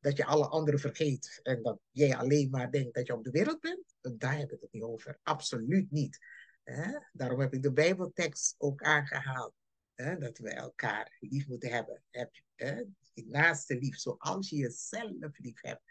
dat 0.00 0.16
je 0.16 0.24
alle 0.24 0.48
anderen 0.48 0.80
vergeet 0.80 1.40
en 1.42 1.62
dat 1.62 1.78
jij 1.90 2.16
alleen 2.16 2.50
maar 2.50 2.70
denkt 2.70 2.94
dat 2.94 3.06
je 3.06 3.14
op 3.14 3.24
de 3.24 3.30
wereld 3.30 3.60
bent. 3.60 4.18
Daar 4.18 4.38
heb 4.38 4.52
ik 4.52 4.60
het 4.60 4.72
niet 4.72 4.82
over. 4.82 5.18
Absoluut 5.22 5.90
niet. 5.90 6.18
Hè? 6.62 6.98
Daarom 7.12 7.40
heb 7.40 7.54
ik 7.54 7.62
de 7.62 7.72
Bijbeltekst 7.72 8.54
ook 8.58 8.82
aangehaald. 8.82 9.54
Hè? 9.94 10.18
Dat 10.18 10.38
we 10.38 10.50
elkaar 10.50 11.16
lief 11.20 11.48
moeten 11.48 11.70
hebben. 11.70 12.02
Heb 12.10 12.30
hè? 12.54 12.82
Je 13.12 13.26
naaste 13.26 13.78
lief, 13.78 13.98
zoals 13.98 14.50
je 14.50 14.56
jezelf 14.56 15.38
lief 15.38 15.60
hebt. 15.60 15.82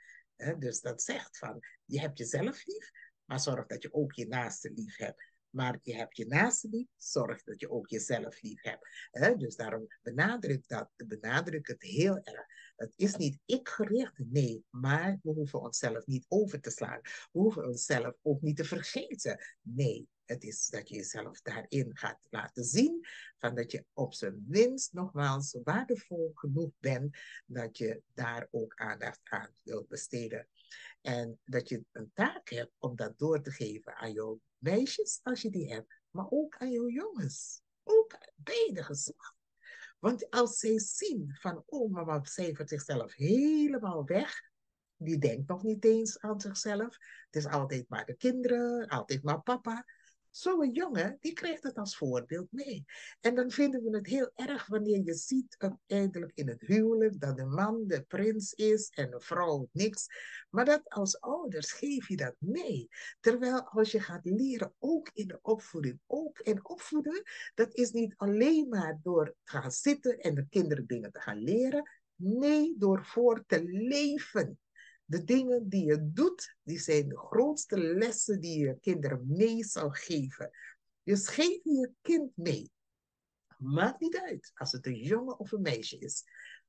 Dus 0.59 0.81
dat 0.81 1.01
zegt 1.01 1.37
van, 1.37 1.59
je 1.85 1.99
hebt 1.99 2.17
jezelf 2.17 2.65
lief, 2.65 2.91
maar 3.25 3.39
zorg 3.39 3.65
dat 3.65 3.81
je 3.81 3.93
ook 3.93 4.13
je 4.13 4.27
naaste 4.27 4.71
lief 4.71 4.97
hebt. 4.97 5.29
Maar 5.49 5.79
je 5.81 5.95
hebt 5.95 6.17
je 6.17 6.25
naaste 6.25 6.67
lief, 6.69 6.87
zorg 6.97 7.43
dat 7.43 7.59
je 7.59 7.69
ook 7.69 7.89
jezelf 7.89 8.41
lief 8.41 8.61
hebt. 8.61 9.39
Dus 9.39 9.55
daarom 9.55 9.87
benadruk 10.01 10.67
dat, 10.67 10.89
benadruk 10.95 11.67
het 11.67 11.81
heel 11.81 12.17
erg. 12.17 12.45
Het 12.81 12.93
is 12.95 13.15
niet 13.15 13.39
ik 13.45 13.69
gericht, 13.69 14.13
nee, 14.17 14.65
maar 14.69 15.19
we 15.23 15.31
hoeven 15.31 15.61
onszelf 15.61 16.05
niet 16.05 16.25
over 16.27 16.61
te 16.61 16.69
slaan. 16.69 16.99
We 17.01 17.39
hoeven 17.39 17.67
onszelf 17.67 18.15
ook 18.21 18.41
niet 18.41 18.57
te 18.57 18.63
vergeten. 18.63 19.39
Nee, 19.61 20.07
het 20.25 20.43
is 20.43 20.67
dat 20.67 20.89
je 20.89 20.95
jezelf 20.95 21.41
daarin 21.41 21.97
gaat 21.97 22.27
laten 22.29 22.63
zien, 22.63 23.07
van 23.37 23.55
dat 23.55 23.71
je 23.71 23.85
op 23.93 24.13
zijn 24.13 24.45
minst 24.47 24.93
nogmaals 24.93 25.57
waardevol 25.63 26.31
genoeg 26.33 26.71
bent, 26.79 27.17
dat 27.45 27.77
je 27.77 28.01
daar 28.13 28.47
ook 28.51 28.75
aandacht 28.75 29.19
aan 29.23 29.53
wilt 29.63 29.87
besteden. 29.87 30.47
En 31.01 31.39
dat 31.45 31.69
je 31.69 31.83
een 31.91 32.11
taak 32.13 32.49
hebt 32.49 32.73
om 32.79 32.95
dat 32.95 33.19
door 33.19 33.41
te 33.41 33.51
geven 33.51 33.95
aan 33.95 34.11
jouw 34.11 34.39
meisjes, 34.57 35.19
als 35.23 35.41
je 35.41 35.49
die 35.49 35.73
hebt, 35.73 36.01
maar 36.09 36.27
ook 36.29 36.57
aan 36.57 36.71
jouw 36.71 36.89
jongens. 36.89 37.61
Ook 37.83 38.17
beide 38.35 38.83
geslacht. 38.83 39.40
Want 40.01 40.29
als 40.29 40.57
zij 40.57 40.79
zien 40.79 41.35
van, 41.39 41.63
oh 41.65 41.91
mama 41.91 42.23
cijfert 42.23 42.69
zichzelf 42.69 43.15
helemaal 43.15 44.05
weg, 44.05 44.41
die 44.97 45.17
denkt 45.17 45.47
nog 45.47 45.63
niet 45.63 45.85
eens 45.85 46.19
aan 46.19 46.41
zichzelf. 46.41 46.97
Het 47.25 47.35
is 47.35 47.45
altijd 47.45 47.89
maar 47.89 48.05
de 48.05 48.15
kinderen, 48.15 48.87
altijd 48.87 49.23
maar 49.23 49.41
papa. 49.41 49.85
Zo'n 50.31 50.71
jongen, 50.71 51.17
die 51.19 51.33
krijgt 51.33 51.63
het 51.63 51.77
als 51.77 51.97
voorbeeld 51.97 52.51
mee. 52.51 52.85
En 53.19 53.35
dan 53.35 53.51
vinden 53.51 53.83
we 53.83 53.95
het 53.97 54.07
heel 54.07 54.31
erg 54.35 54.67
wanneer 54.67 55.01
je 55.03 55.13
ziet 55.13 55.55
uiteindelijk 55.57 56.31
in 56.35 56.47
het 56.47 56.61
huwelijk 56.61 57.19
dat 57.19 57.37
de 57.37 57.45
man 57.45 57.87
de 57.87 58.01
prins 58.01 58.53
is 58.53 58.89
en 58.89 59.11
de 59.11 59.19
vrouw 59.19 59.69
niks. 59.71 60.07
Maar 60.49 60.65
dat 60.65 60.89
als 60.89 61.19
ouders 61.19 61.71
geef 61.71 62.07
je 62.07 62.15
dat 62.15 62.35
mee. 62.39 62.87
Terwijl 63.19 63.63
als 63.63 63.91
je 63.91 63.99
gaat 63.99 64.25
leren, 64.25 64.73
ook 64.79 65.09
in 65.13 65.27
de 65.27 65.39
opvoeding, 65.41 65.99
ook 66.07 66.39
in 66.39 66.67
opvoeden, 66.67 67.23
dat 67.53 67.73
is 67.73 67.91
niet 67.91 68.13
alleen 68.17 68.69
maar 68.69 68.99
door 69.03 69.25
te 69.25 69.57
gaan 69.57 69.71
zitten 69.71 70.19
en 70.19 70.35
de 70.35 70.47
kinderen 70.49 70.85
dingen 70.87 71.11
te 71.11 71.19
gaan 71.19 71.43
leren. 71.43 71.89
Nee, 72.15 72.75
door 72.77 73.05
voor 73.05 73.43
te 73.45 73.63
leven. 73.63 74.59
De 75.11 75.23
dingen 75.23 75.69
die 75.69 75.85
je 75.85 76.11
doet, 76.11 76.55
die 76.63 76.79
zijn 76.79 77.07
de 77.07 77.17
grootste 77.17 77.77
lessen 77.77 78.39
die 78.39 78.59
je 78.59 78.77
kinderen 78.79 79.25
mee 79.27 79.63
zou 79.63 79.95
geven. 79.95 80.51
Dus 81.03 81.27
geef 81.27 81.63
je 81.63 81.91
kind 82.01 82.37
mee. 82.37 82.71
Maakt 83.57 83.99
niet 83.99 84.17
uit 84.17 84.51
als 84.53 84.71
het 84.71 84.85
een 84.85 84.99
jongen 84.99 85.39
of 85.39 85.51
een 85.51 85.61
meisje 85.61 85.97
is. 85.97 86.23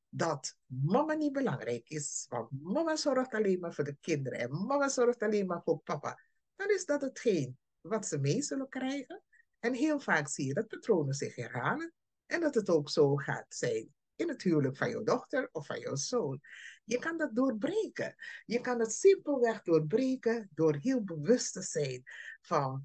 Dat 0.08 0.56
mama 0.66 1.14
niet 1.14 1.32
belangrijk 1.32 1.88
is, 1.88 2.26
want 2.28 2.50
mama 2.62 2.96
zorgt 2.96 3.34
alleen 3.34 3.60
maar 3.60 3.74
voor 3.74 3.84
de 3.84 3.96
kinderen 4.00 4.38
en 4.38 4.66
mama 4.66 4.88
zorgt 4.88 5.22
alleen 5.22 5.46
maar 5.46 5.62
voor 5.62 5.78
papa. 5.78 6.20
Dan 6.56 6.70
is 6.70 6.84
dat 6.84 7.00
hetgeen 7.00 7.58
wat 7.80 8.06
ze 8.06 8.18
mee 8.18 8.42
zullen 8.42 8.68
krijgen. 8.68 9.22
En 9.58 9.74
heel 9.74 10.00
vaak 10.00 10.28
zie 10.28 10.46
je 10.46 10.54
dat 10.54 10.68
patronen 10.68 11.14
zich 11.14 11.34
herhalen 11.34 11.92
en 12.26 12.40
dat 12.40 12.54
het 12.54 12.68
ook 12.68 12.90
zo 12.90 13.16
gaat 13.16 13.54
zijn 13.54 13.94
in 14.22 14.28
het 14.28 14.42
huwelijk 14.42 14.76
van 14.76 14.90
jouw 14.90 15.02
dochter 15.02 15.48
of 15.52 15.66
van 15.66 15.80
jouw 15.80 15.94
zoon. 15.94 16.40
Je 16.84 16.98
kan 16.98 17.18
dat 17.18 17.34
doorbreken. 17.34 18.14
Je 18.44 18.60
kan 18.60 18.80
het 18.80 18.92
simpelweg 18.92 19.62
doorbreken 19.62 20.50
door 20.54 20.76
heel 20.76 21.04
bewust 21.04 21.52
te 21.52 21.62
zijn 21.62 22.02
van 22.40 22.84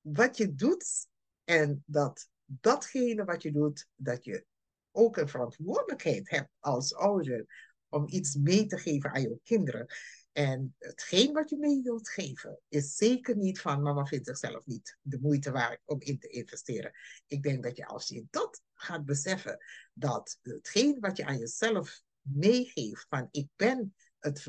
wat 0.00 0.36
je 0.36 0.54
doet 0.54 1.06
en 1.44 1.82
dat 1.86 2.28
datgene 2.44 3.24
wat 3.24 3.42
je 3.42 3.52
doet, 3.52 3.86
dat 3.94 4.24
je 4.24 4.44
ook 4.90 5.16
een 5.16 5.28
verantwoordelijkheid 5.28 6.30
hebt 6.30 6.50
als 6.58 6.94
ouder 6.94 7.46
om 7.88 8.04
iets 8.08 8.34
mee 8.34 8.66
te 8.66 8.78
geven 8.78 9.12
aan 9.12 9.22
jouw 9.22 9.40
kinderen. 9.42 9.86
En 10.32 10.74
hetgeen 10.78 11.32
wat 11.32 11.50
je 11.50 11.56
mee 11.56 11.82
wilt 11.82 12.08
geven, 12.08 12.60
is 12.68 12.96
zeker 12.96 13.36
niet 13.36 13.60
van 13.60 13.82
mama 13.82 14.04
vindt 14.04 14.26
zichzelf 14.26 14.66
niet 14.66 14.98
de 15.00 15.18
moeite 15.20 15.50
waard 15.50 15.80
om 15.84 16.00
in 16.00 16.18
te 16.18 16.28
investeren. 16.28 16.92
Ik 17.26 17.42
denk 17.42 17.62
dat 17.62 17.76
je 17.76 17.86
als 17.86 18.08
je 18.08 18.26
dat 18.30 18.62
gaat 18.74 19.04
beseffen, 19.04 19.58
dat 19.92 20.38
hetgeen 20.42 21.00
wat 21.00 21.16
je 21.16 21.24
aan 21.24 21.38
jezelf 21.38 22.02
meegeeft 22.20 23.06
van 23.08 23.28
ik 23.30 23.48
ben 23.56 23.94
het 24.18 24.48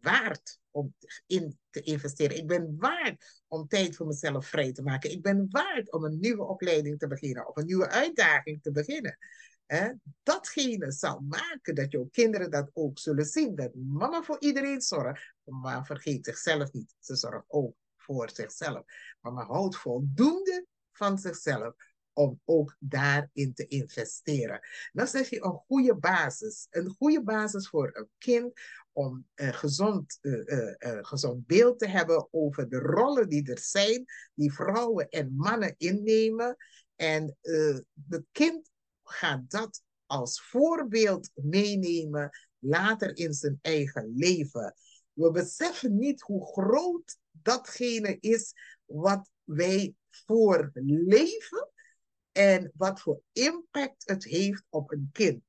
waard 0.00 0.58
om 0.70 0.94
in 1.26 1.58
te 1.70 1.80
investeren. 1.80 2.36
Ik 2.36 2.46
ben 2.46 2.76
waard 2.78 3.42
om 3.48 3.68
tijd 3.68 3.96
voor 3.96 4.06
mezelf 4.06 4.46
vrij 4.46 4.72
te 4.72 4.82
maken. 4.82 5.10
Ik 5.10 5.22
ben 5.22 5.46
waard 5.50 5.92
om 5.92 6.04
een 6.04 6.20
nieuwe 6.20 6.44
opleiding 6.44 6.98
te 6.98 7.06
beginnen 7.06 7.48
of 7.48 7.56
een 7.56 7.66
nieuwe 7.66 7.88
uitdaging 7.88 8.62
te 8.62 8.70
beginnen. 8.70 9.18
Datgene 10.22 10.92
zal 10.92 11.20
maken 11.20 11.74
dat 11.74 11.92
jouw 11.92 12.08
kinderen 12.10 12.50
dat 12.50 12.70
ook 12.72 12.98
zullen 12.98 13.24
zien. 13.24 13.54
Dat 13.54 13.74
mama 13.74 14.22
voor 14.22 14.40
iedereen 14.40 14.80
zorgt. 14.80 15.34
Maar 15.44 15.86
vergeet 15.86 16.24
zichzelf 16.24 16.72
niet. 16.72 16.94
Ze 17.00 17.16
zorgt 17.16 17.44
ook 17.46 17.76
voor 17.96 18.30
zichzelf. 18.30 18.84
Mama 19.20 19.44
houdt 19.44 19.76
voldoende 19.76 20.66
van 20.92 21.18
zichzelf 21.18 21.74
om 22.14 22.40
ook 22.44 22.76
daarin 22.78 23.54
te 23.54 23.66
investeren. 23.66 24.60
Dan 24.92 25.06
zeg 25.06 25.30
je 25.30 25.44
een 25.44 25.60
goede 25.66 25.96
basis. 25.96 26.66
Een 26.70 26.94
goede 26.98 27.22
basis 27.22 27.68
voor 27.68 27.90
een 27.92 28.08
kind 28.18 28.52
om 28.92 29.26
een 29.34 29.54
gezond, 29.54 30.18
uh, 30.22 30.74
gezond 31.00 31.46
beeld 31.46 31.78
te 31.78 31.88
hebben 31.88 32.28
over 32.30 32.68
de 32.68 32.78
rollen 32.78 33.28
die 33.28 33.50
er 33.50 33.58
zijn, 33.58 34.04
die 34.34 34.52
vrouwen 34.52 35.08
en 35.08 35.34
mannen 35.36 35.74
innemen. 35.78 36.56
En 36.96 37.36
het 38.08 38.24
kind 38.32 38.70
gaat 39.02 39.50
dat 39.50 39.82
als 40.06 40.42
voorbeeld 40.42 41.30
meenemen 41.34 42.30
later 42.58 43.16
in 43.16 43.32
zijn 43.32 43.58
eigen 43.62 44.12
leven. 44.16 44.74
We 45.12 45.30
beseffen 45.30 45.98
niet 45.98 46.20
hoe 46.20 46.46
groot 46.46 47.18
datgene 47.30 48.16
is 48.20 48.52
wat 48.84 49.30
wij 49.44 49.94
voor 50.10 50.70
leven 50.74 51.68
en 52.34 52.72
wat 52.76 53.00
voor 53.00 53.20
impact 53.32 54.08
het 54.08 54.24
heeft 54.24 54.64
op 54.68 54.92
een 54.92 55.08
kind. 55.12 55.42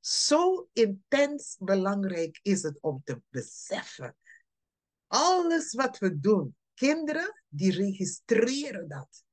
Zo 0.00 0.68
intens 0.72 1.56
belangrijk 1.58 2.38
is 2.42 2.62
het 2.62 2.78
om 2.80 3.00
te 3.04 3.22
beseffen. 3.28 4.16
Alles 5.06 5.74
wat 5.74 5.98
we 5.98 6.20
doen, 6.20 6.56
kinderen 6.74 7.42
die 7.48 7.72
registreren 7.72 8.88
dat. 8.88 9.24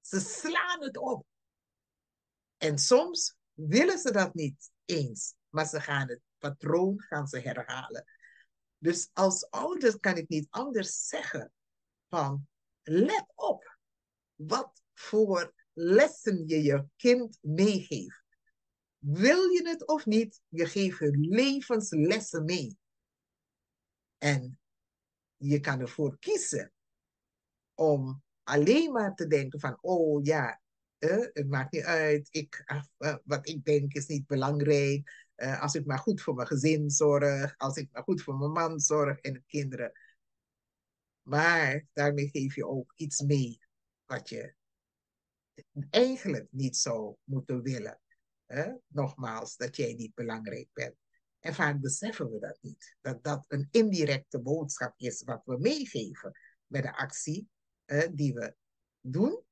Ze 0.00 0.20
slaan 0.20 0.82
het 0.82 0.96
op. 0.96 1.26
En 2.56 2.78
soms 2.78 3.36
willen 3.52 3.98
ze 3.98 4.12
dat 4.12 4.34
niet 4.34 4.70
eens, 4.84 5.34
maar 5.48 5.66
ze 5.66 5.80
gaan 5.80 6.08
het 6.08 6.20
patroon 6.38 7.00
gaan 7.00 7.26
ze 7.26 7.38
herhalen. 7.38 8.04
Dus 8.78 9.10
als 9.12 9.50
ouders 9.50 9.96
kan 9.96 10.16
ik 10.16 10.28
niet 10.28 10.46
anders 10.50 11.06
zeggen 11.06 11.52
van 12.08 12.48
let 12.82 13.32
op 13.34 13.78
wat 14.34 14.84
voor 14.98 15.54
lessen 15.72 16.48
je 16.48 16.62
je 16.62 16.86
kind 16.96 17.38
meegeeft. 17.40 18.24
Wil 18.98 19.42
je 19.42 19.68
het 19.68 19.86
of 19.86 20.06
niet, 20.06 20.40
je 20.48 20.66
geeft 20.66 20.98
hun 20.98 21.20
levenslessen 21.20 22.44
mee. 22.44 22.78
En 24.18 24.58
je 25.36 25.60
kan 25.60 25.80
ervoor 25.80 26.18
kiezen 26.18 26.72
om 27.74 28.22
alleen 28.42 28.92
maar 28.92 29.14
te 29.14 29.26
denken 29.26 29.60
van, 29.60 29.78
oh 29.80 30.24
ja, 30.24 30.60
eh, 30.98 31.26
het 31.32 31.48
maakt 31.48 31.72
niet 31.72 31.84
uit, 31.84 32.28
ik, 32.30 32.64
uh, 32.98 33.16
wat 33.24 33.48
ik 33.48 33.64
denk 33.64 33.92
is 33.92 34.06
niet 34.06 34.26
belangrijk. 34.26 35.24
Uh, 35.36 35.62
als 35.62 35.74
ik 35.74 35.86
maar 35.86 35.98
goed 35.98 36.22
voor 36.22 36.34
mijn 36.34 36.46
gezin 36.46 36.90
zorg, 36.90 37.54
als 37.56 37.76
ik 37.76 37.88
maar 37.92 38.02
goed 38.02 38.22
voor 38.22 38.36
mijn 38.36 38.52
man 38.52 38.80
zorg 38.80 39.18
en 39.20 39.32
de 39.32 39.42
kinderen. 39.46 39.92
Maar 41.22 41.86
daarmee 41.92 42.28
geef 42.28 42.54
je 42.54 42.66
ook 42.66 42.92
iets 42.96 43.20
mee 43.20 43.58
wat 44.04 44.28
je 44.28 44.54
eigenlijk 45.90 46.46
niet 46.50 46.76
zou 46.76 47.14
moeten 47.24 47.62
willen. 47.62 48.00
Hè? 48.46 48.72
Nogmaals, 48.86 49.56
dat 49.56 49.76
jij 49.76 49.94
niet 49.94 50.14
belangrijk 50.14 50.68
bent. 50.72 50.94
En 51.40 51.54
vaak 51.54 51.80
beseffen 51.80 52.30
we 52.30 52.38
dat 52.38 52.58
niet. 52.60 52.96
Dat 53.00 53.24
dat 53.24 53.44
een 53.48 53.68
indirecte 53.70 54.40
boodschap 54.40 54.92
is 54.96 55.22
wat 55.22 55.42
we 55.44 55.58
meegeven 55.58 56.38
met 56.66 56.82
de 56.82 56.96
actie 56.96 57.48
die 58.12 58.34
we 58.34 58.54
doen 59.00 59.44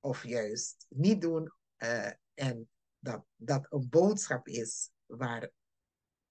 of 0.00 0.24
juist 0.24 0.86
niet 0.88 1.20
doen. 1.20 1.52
Uh, 1.78 2.10
en 2.34 2.68
dat 2.98 3.24
dat 3.36 3.66
een 3.70 3.88
boodschap 3.88 4.48
is 4.48 4.90
waar 5.06 5.50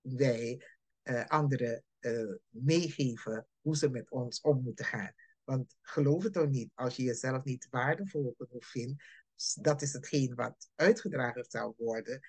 wij 0.02 0.68
uh, 1.04 1.26
anderen 1.26 1.84
uh, 2.00 2.36
meegeven 2.50 3.48
hoe 3.62 3.78
ze 3.78 3.90
met 3.90 4.12
ons 4.12 4.42
om 4.42 4.62
moeten 4.64 4.86
gaan. 4.86 5.14
Want 5.52 5.76
geloof 5.82 6.24
het 6.24 6.38
ook 6.38 6.50
niet, 6.50 6.72
als 6.76 6.96
je 6.96 7.04
jezelf 7.04 7.44
niet 7.44 7.68
waardevol 7.70 8.36
genoeg 8.38 8.66
vindt, 8.66 9.04
dat 9.62 9.82
is 9.82 9.94
hetgeen 9.94 10.36
wat 10.36 10.70
uitgedragen 10.76 11.46
zou 11.48 11.74
worden. 11.78 12.20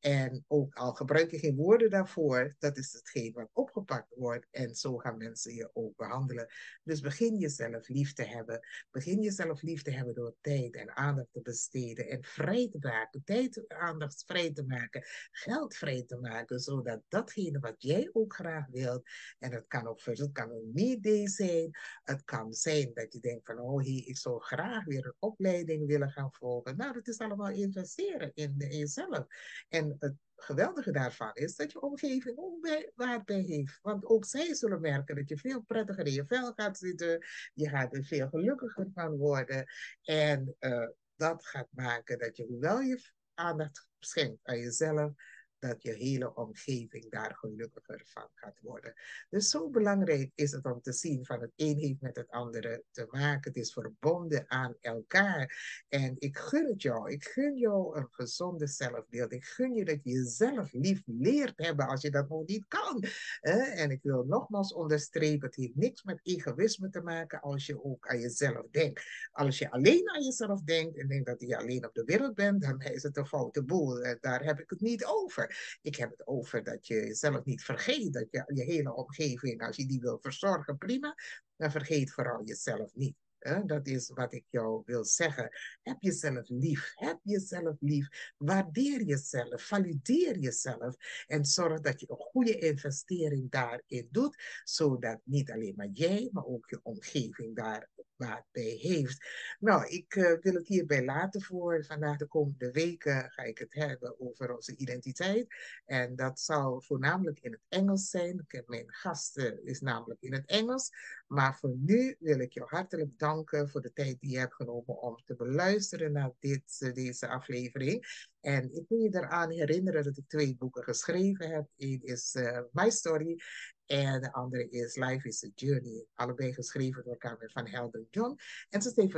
En 0.00 0.44
ook 0.46 0.74
al 0.74 0.92
gebruik 0.92 1.30
je 1.30 1.38
geen 1.38 1.56
woorden 1.56 1.90
daarvoor, 1.90 2.56
dat 2.58 2.76
is 2.76 2.92
hetgeen 2.92 3.32
wat 3.32 3.50
opgepakt 3.52 4.14
wordt. 4.14 4.46
En 4.50 4.74
zo 4.74 4.96
gaan 4.96 5.16
mensen 5.16 5.54
je 5.54 5.70
ook 5.72 5.96
behandelen. 5.96 6.46
Dus 6.82 7.00
begin 7.00 7.36
jezelf 7.36 7.88
lief 7.88 8.12
te 8.12 8.24
hebben. 8.24 8.60
Begin 8.90 9.20
jezelf 9.20 9.62
lief 9.62 9.82
te 9.82 9.90
hebben 9.90 10.14
door 10.14 10.36
tijd 10.40 10.74
en 10.74 10.96
aandacht 10.96 11.32
te 11.32 11.40
besteden. 11.42 12.08
En 12.08 12.24
vrij 12.24 12.68
te 12.68 12.78
maken. 12.80 13.24
Tijd 13.24 13.66
en 13.66 13.78
aandacht 13.78 14.24
vrij 14.26 14.52
te 14.52 14.64
maken. 14.64 15.04
Geld 15.30 15.76
vrij 15.76 16.04
te 16.06 16.16
maken. 16.16 16.60
Zodat 16.60 17.02
datgene 17.08 17.58
wat 17.58 17.82
jij 17.82 18.10
ook 18.12 18.34
graag 18.34 18.66
wilt. 18.66 19.02
En 19.38 19.52
het 19.52 19.66
kan 19.66 19.86
ook 19.86 20.00
het 20.04 20.32
kan 20.32 20.50
een 20.50 20.78
idee 20.78 21.28
zijn. 21.28 21.70
Het 22.04 22.24
kan 22.24 22.52
zijn 22.52 22.90
dat 22.94 23.12
je 23.12 23.20
denkt 23.20 23.46
van, 23.46 23.58
oh 23.58 23.82
hey, 23.82 24.02
ik 24.06 24.16
zou 24.16 24.40
graag 24.40 24.84
weer 24.84 25.06
een 25.06 25.14
opleiding 25.18 25.86
willen 25.86 26.10
gaan 26.10 26.32
volgen. 26.32 26.76
Nou, 26.76 26.92
dat 26.92 27.08
is 27.08 27.18
allemaal 27.18 27.50
investeren 27.50 28.30
in, 28.34 28.54
in 28.58 28.78
jezelf. 28.78 29.26
En 29.68 29.87
het 29.98 30.14
geweldige 30.36 30.90
daarvan 30.90 31.34
is 31.34 31.56
dat 31.56 31.72
je 31.72 31.80
omgeving 31.80 32.38
ook 32.38 32.60
bij, 32.60 32.92
waard 32.94 33.24
bij 33.24 33.40
heeft. 33.40 33.78
Want 33.82 34.04
ook 34.04 34.24
zij 34.24 34.54
zullen 34.54 34.80
merken 34.80 35.16
dat 35.16 35.28
je 35.28 35.38
veel 35.38 35.60
prettiger 35.60 36.06
in 36.06 36.12
je 36.12 36.24
vel 36.26 36.52
gaat 36.52 36.78
zitten. 36.78 37.26
Je 37.54 37.68
gaat 37.68 37.94
er 37.94 38.04
veel 38.04 38.28
gelukkiger 38.28 38.90
van 38.94 39.16
worden. 39.16 39.66
En 40.02 40.56
uh, 40.60 40.88
dat 41.16 41.46
gaat 41.46 41.68
maken 41.70 42.18
dat 42.18 42.36
je, 42.36 42.44
hoewel 42.44 42.80
je 42.80 43.10
aandacht 43.34 43.88
schenkt 43.98 44.46
aan 44.46 44.58
jezelf, 44.58 45.12
dat 45.58 45.82
je 45.82 45.92
hele 45.92 46.34
omgeving 46.34 47.10
daar 47.10 47.34
gelukkiger 47.34 48.02
van 48.04 48.28
gaat 48.34 48.60
worden. 48.60 48.94
Dus 49.30 49.50
zo 49.50 49.70
belangrijk 49.70 50.30
is 50.34 50.52
het 50.52 50.64
om 50.64 50.80
te 50.80 50.92
zien 50.92 51.26
van 51.26 51.40
het 51.40 51.52
een 51.56 51.78
heeft 51.78 52.00
met 52.00 52.16
het 52.16 52.30
andere 52.30 52.84
te 52.90 53.06
maken. 53.10 53.52
Het 53.52 53.56
is 53.56 53.72
verbonden 53.72 54.44
aan 54.50 54.74
elkaar. 54.80 55.84
En 55.88 56.14
ik 56.18 56.38
gun 56.38 56.66
het 56.66 56.82
jou. 56.82 57.10
Ik 57.10 57.24
gun 57.24 57.56
jou 57.56 57.98
een 57.98 58.08
gezonde 58.10 58.66
zelfbeeld. 58.66 59.32
Ik 59.32 59.44
gun 59.44 59.74
je 59.74 59.84
dat 59.84 60.00
je 60.02 60.10
jezelf 60.10 60.72
lief 60.72 61.02
leert 61.06 61.58
hebben 61.58 61.86
als 61.86 62.02
je 62.02 62.10
dat 62.10 62.28
nog 62.28 62.46
niet 62.46 62.66
kan. 62.68 63.04
En 63.40 63.90
ik 63.90 64.02
wil 64.02 64.24
nogmaals 64.24 64.72
onderstrepen, 64.72 65.46
het 65.46 65.56
heeft 65.56 65.76
niks 65.76 66.02
met 66.02 66.20
egoïsme 66.22 66.90
te 66.90 67.00
maken 67.00 67.40
als 67.40 67.66
je 67.66 67.84
ook 67.84 68.08
aan 68.08 68.20
jezelf 68.20 68.66
denkt. 68.70 69.02
Als 69.32 69.58
je 69.58 69.70
alleen 69.70 70.10
aan 70.10 70.22
jezelf 70.22 70.62
denkt 70.62 70.98
en 70.98 71.08
denkt 71.08 71.26
dat 71.26 71.40
je 71.40 71.58
alleen 71.58 71.86
op 71.86 71.94
de 71.94 72.04
wereld 72.04 72.34
bent, 72.34 72.62
dan 72.62 72.80
is 72.80 73.02
het 73.02 73.16
een 73.16 73.26
foute 73.26 73.64
boel. 73.64 74.16
Daar 74.20 74.44
heb 74.44 74.60
ik 74.60 74.70
het 74.70 74.80
niet 74.80 75.04
over. 75.04 75.47
Ik 75.82 75.96
heb 75.96 76.10
het 76.10 76.26
over 76.26 76.64
dat 76.64 76.86
je 76.86 76.94
jezelf 76.94 77.44
niet 77.44 77.62
vergeet, 77.62 78.12
dat 78.12 78.26
je 78.30 78.44
je 78.54 78.62
hele 78.62 78.94
omgeving, 78.94 79.62
als 79.62 79.76
je 79.76 79.86
die 79.86 80.00
wil 80.00 80.18
verzorgen, 80.20 80.78
prima, 80.78 81.14
dan 81.56 81.70
vergeet 81.70 82.12
vooral 82.12 82.44
jezelf 82.44 82.94
niet. 82.94 83.16
Dat 83.64 83.86
is 83.86 84.10
wat 84.14 84.32
ik 84.32 84.44
jou 84.50 84.82
wil 84.84 85.04
zeggen. 85.04 85.50
Heb 85.82 85.96
jezelf 86.00 86.48
lief. 86.48 86.92
Heb 86.94 87.18
jezelf 87.22 87.76
lief. 87.80 88.34
Waardeer 88.36 89.02
jezelf. 89.02 89.66
Valideer 89.66 90.38
jezelf. 90.38 90.96
En 91.26 91.44
zorg 91.44 91.80
dat 91.80 92.00
je 92.00 92.10
een 92.10 92.16
goede 92.16 92.58
investering 92.58 93.50
daarin 93.50 94.08
doet. 94.10 94.60
Zodat 94.64 95.20
niet 95.24 95.50
alleen 95.50 95.74
maar 95.76 95.90
jij, 95.92 96.28
maar 96.32 96.44
ook 96.44 96.70
je 96.70 96.80
omgeving 96.82 97.56
daar 97.56 97.88
baat 98.18 98.44
bij 98.52 98.78
heeft. 98.80 99.26
Nou, 99.58 99.86
ik 99.86 100.14
uh, 100.14 100.38
wil 100.40 100.54
het 100.54 100.68
hierbij 100.68 101.04
laten 101.04 101.42
voor 101.42 101.84
vandaag 101.84 102.16
de 102.16 102.26
komende 102.26 102.70
weken 102.70 103.30
ga 103.30 103.42
ik 103.42 103.58
het 103.58 103.74
hebben 103.74 104.20
over 104.20 104.54
onze 104.54 104.76
identiteit. 104.76 105.46
En 105.84 106.16
dat 106.16 106.40
zal 106.40 106.82
voornamelijk 106.82 107.40
in 107.40 107.52
het 107.52 107.60
Engels 107.68 108.10
zijn. 108.10 108.46
Mijn 108.66 108.92
gasten 108.92 109.64
is 109.64 109.80
namelijk 109.80 110.20
in 110.20 110.32
het 110.32 110.46
Engels. 110.46 110.90
Maar 111.26 111.58
voor 111.58 111.74
nu 111.76 112.16
wil 112.18 112.38
ik 112.38 112.52
jou 112.52 112.68
hartelijk 112.68 113.18
danken 113.18 113.68
voor 113.68 113.80
de 113.80 113.92
tijd 113.92 114.20
die 114.20 114.30
je 114.30 114.38
hebt 114.38 114.54
genomen 114.54 115.02
om 115.02 115.16
te 115.24 115.34
beluisteren 115.34 116.12
naar 116.12 116.32
dit, 116.38 116.76
eh, 116.78 116.94
deze 116.94 117.28
aflevering. 117.28 118.26
En 118.40 118.74
ik 118.74 118.84
wil 118.88 118.98
je 118.98 119.14
eraan 119.14 119.50
herinneren 119.50 120.04
dat 120.04 120.16
ik 120.16 120.28
twee 120.28 120.56
boeken 120.56 120.82
geschreven 120.82 121.50
heb. 121.50 121.68
Eén 121.76 122.02
is 122.02 122.36
My 122.72 122.90
Story 122.90 123.42
en 123.88 124.20
de 124.20 124.32
andere 124.32 124.68
is 124.68 124.96
Life 124.96 125.28
is 125.28 125.44
a 125.44 125.48
Journey. 125.54 126.06
Allebei 126.14 126.52
geschreven 126.52 127.04
door 127.04 127.18
Carmen 127.18 127.50
van 127.50 127.66
Helden 127.66 128.06
John. 128.10 128.38
En 128.70 128.82
ze 128.82 128.90
zijn 128.90 129.10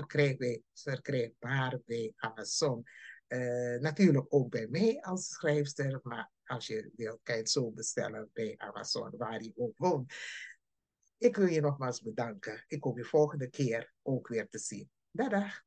verkrijgbaar, 0.72 1.78
bij 1.86 2.12
Amazon. 2.16 2.84
Uh, 3.28 3.80
natuurlijk 3.80 4.26
ook 4.28 4.50
bij 4.50 4.66
mij 4.66 5.00
als 5.00 5.28
schrijfster, 5.28 6.00
maar 6.02 6.30
als 6.44 6.66
je 6.66 6.90
wilt, 6.96 7.20
kan 7.22 7.34
je 7.34 7.40
het 7.40 7.50
zo 7.50 7.70
bestellen 7.70 8.30
bij 8.32 8.54
Amazon, 8.56 9.16
waar 9.16 9.42
je 9.42 9.52
ook 9.56 9.74
woont. 9.76 10.14
Ik 11.18 11.36
wil 11.36 11.46
je 11.46 11.60
nogmaals 11.60 12.02
bedanken. 12.02 12.64
Ik 12.68 12.82
hoop 12.82 12.96
je 12.96 13.04
volgende 13.04 13.50
keer 13.50 13.92
ook 14.02 14.28
weer 14.28 14.48
te 14.48 14.58
zien. 14.58 14.90
Dag. 15.10 15.62